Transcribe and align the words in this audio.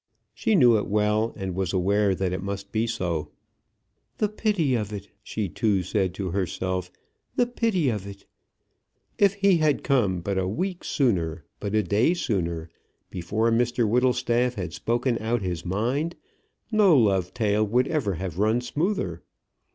She 0.33 0.55
knew 0.55 0.77
it 0.79 0.87
well, 0.87 1.31
and 1.37 1.53
was 1.53 1.73
aware 1.73 2.15
that 2.15 2.33
it 2.33 2.41
must 2.41 2.71
be 2.71 2.87
so. 2.87 3.29
"The 4.17 4.29
pity 4.29 4.73
of 4.73 4.91
it," 4.91 5.09
she 5.21 5.47
too 5.47 5.83
said 5.83 6.15
to 6.15 6.31
herself; 6.31 6.89
"the 7.35 7.45
pity 7.45 7.87
of 7.89 8.07
it!" 8.07 8.25
If 9.19 9.35
he 9.35 9.57
had 9.57 9.77
but 9.83 9.83
come 9.83 10.23
a 10.25 10.47
week 10.47 10.83
sooner, 10.83 11.45
but 11.59 11.75
a 11.75 11.83
day 11.83 12.15
sooner, 12.15 12.67
before 13.11 13.51
Mr 13.51 13.87
Whittlestaff 13.87 14.55
had 14.55 14.73
spoken 14.73 15.19
out 15.19 15.43
his 15.43 15.63
mind, 15.67 16.15
no 16.71 16.97
love 16.97 17.31
tale 17.35 17.63
would 17.63 17.87
ever 17.87 18.15
have 18.15 18.39
run 18.39 18.59
smoother. 18.59 19.21